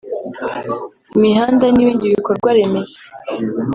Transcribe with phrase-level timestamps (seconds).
[1.17, 2.97] imihanda n’ibindi bikorwaremezo